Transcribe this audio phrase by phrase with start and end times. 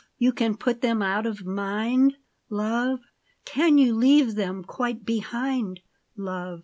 [0.17, 2.17] You can put them out of mind,
[2.49, 3.01] love?
[3.45, 5.81] Can you leave them quite behind,
[6.15, 6.59] love